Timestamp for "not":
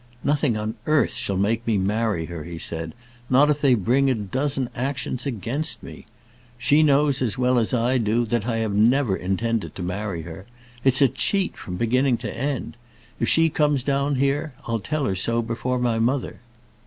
3.29-3.51